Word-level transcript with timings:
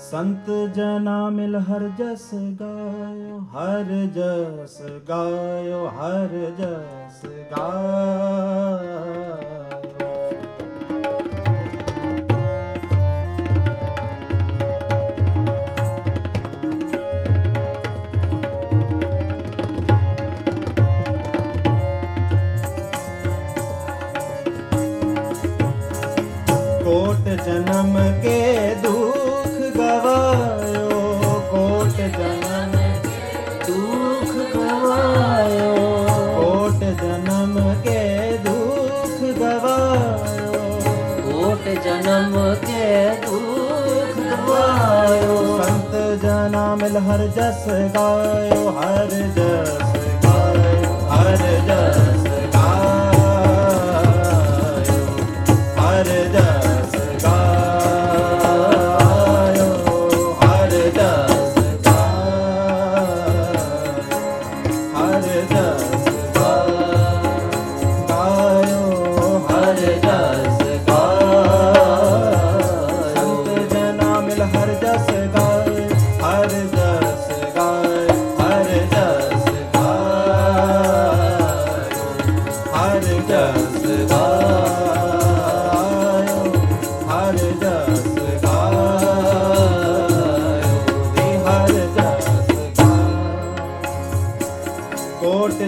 ਸੰਤ 0.00 0.50
ਜਨਾ 0.74 1.18
ਮਿਲ 1.30 1.56
ਹਰ 1.58 1.88
ਜਸ 1.98 2.28
ਗਾਇਓ 2.60 3.38
ਹਰ 3.54 3.92
ਜਸ 4.14 4.80
ਗਾਇਓ 5.08 5.86
ਹਰ 5.88 6.34
ਜਸ 6.58 7.24
ਗਾਇਓ। 7.52 9.25
ਮਿਲ 46.76 46.96
ਹਰ 46.98 47.26
ਜਸ 47.26 47.66
ਗਾਇਓ 47.94 48.70
ਹਰ 48.72 49.10
ਜਸ 49.36 49.70
ਗਾਇਓ 50.24 50.96
ਹਰ 51.10 51.36
ਜਸ 51.36 52.26
ਗਾਇਓ 52.54 53.30
ਹਰ 60.42 60.76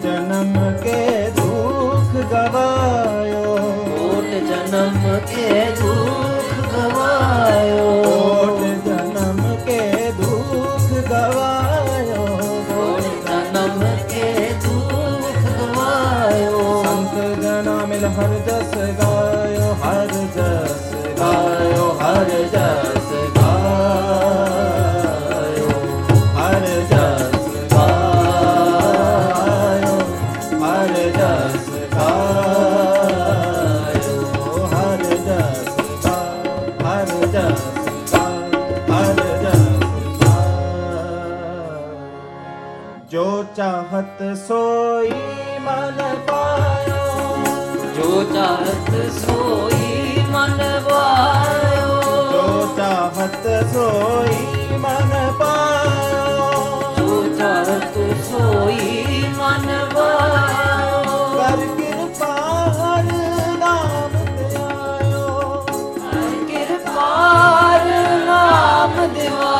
जनम 0.00 0.54
के 0.82 1.00
दुख 1.30 2.10
गवायो। 2.32 3.56
कोट 3.94 4.30
जनम 4.50 5.00
के 5.32 5.48
दुख 5.80 6.31
ਚਾਹਤ 43.56 44.22
ਸੋਈ 44.38 45.10
ਮਨ 45.60 45.98
ਪਾਇਓ 46.26 47.36
ਜੋ 47.96 48.22
ਚਾਹਤ 48.34 48.90
ਸੋਈ 49.18 50.24
ਮਨ 50.30 50.62
ਵਾਇਓ 50.82 52.00
ਜੋ 52.32 52.66
ਚਾਹਤ 52.76 53.46
ਸੋਈ 53.72 54.76
ਮਨ 54.78 55.32
ਪਾਇਓ 55.38 56.50
ਜੋ 56.98 57.22
ਚਾਹਤ 57.38 57.98
ਸੋਈ 58.30 59.24
ਮਨ 59.38 59.68
ਵਾਇਓ 59.94 61.02
ਕਰ 61.36 61.66
ਕਿਰਪਾ 61.76 62.34
ਹਰ 62.70 63.12
ਨਾਮ 63.58 64.16
ਤੇ 64.38 64.56
ਆਇਓ। 64.56 65.64
ਕਿਰਪਾਲ 66.48 67.88
ਨਾਮ 68.26 69.06
ਦਿਵਾਇਓ 69.14 69.51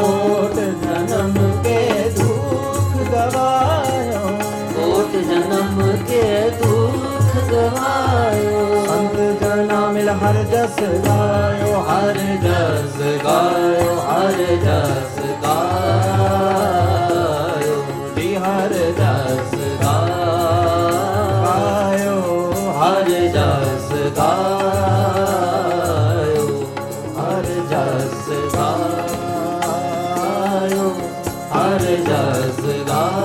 ਕੋਟ 0.00 0.54
ਜਨਮ 0.54 1.62
ਕੇ 1.62 2.10
ਦੁਖ 2.16 3.12
ਗਵਾਇਓ। 3.12 4.38
ਕੋਟ 4.76 5.16
ਜਨਮ 5.16 5.96
ਕੇ 6.08 6.50
ਦੁਖ 6.50 7.52
ਗਵਾਇਓ। 7.52 8.86
ਸੰਤ 8.86 9.44
ਜਨਾ 9.44 9.90
ਮਿਲ 9.90 10.08
ਹਰ 10.08 10.34
ਜਸ 10.34 10.82
ਗਾਇਓ। 10.82 11.80
ਹਰ 11.80 12.12
ਜਸ 12.12 13.02
ਗਾਇਓ 13.24 13.96
ਹਰ 14.00 14.56
ਜਸ 14.56 15.20
ਗਾਇਓ। 15.44 15.67
ਹਰ 32.08 32.38
ਜਸ 32.38 32.60
ਗਾਇਓ 32.88 33.18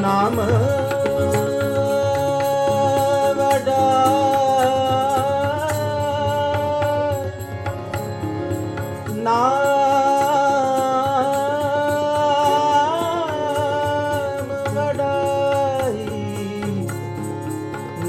ਨਾਮ 0.00 0.40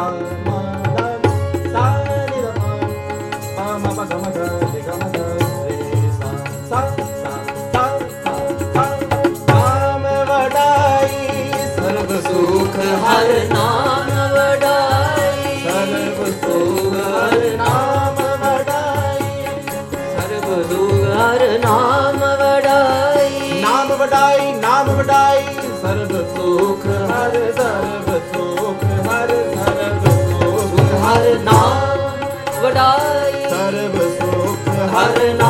Bye. 0.00 0.39
ਹਰ 31.10 31.38
ਨਾਮ 31.38 32.62
ਵਡਾਈ। 32.62 33.32
ਸਰਬ 33.50 33.96
ਸੁਖ 34.18 34.68
ਹਰ 34.68 35.34
ਨਾਮ। 35.34 35.49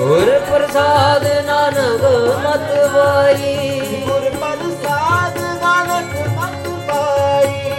ਗੁਰ 0.00 0.28
ਪ੍ਰਸਾਦ 0.40 1.24
ਨਾਨਕ 1.46 2.04
ਮਤ 2.44 2.70
ਵਾਈ 2.92 4.02
ਗੁਰ 4.06 4.28
ਪ੍ਰਸਾਦ 4.32 5.38
ਨਾਨਕ 5.62 6.14
ਮਤ 6.36 6.68
ਵਾਈ 6.88 7.74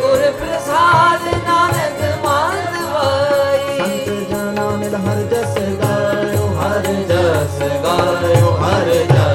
ਗੁਰ 0.00 0.30
ਪ੍ਰਸਾਦ 0.40 1.26
ਨਾਨਕ 1.38 2.02
ਮਤ 2.18 2.76
ਵਾਈ 2.92 3.78
ਸੰਤ 3.78 4.28
ਜਨਾਂ 4.30 4.70
ਮਿਲ 4.72 4.94
ਹਰ 4.96 5.22
ਜਸ 5.30 5.58
ਗਾਇਓ 5.82 6.48
ਹਰ 6.58 6.92
ਜਸ 7.08 7.58
ਗਾਇਓ 7.84 8.52
ਹਰ 8.58 8.92
ਜਸ 9.06 9.31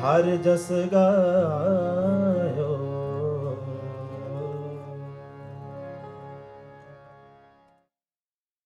हर 0.05 0.25
जस 0.47 0.67
गायो 0.95 1.80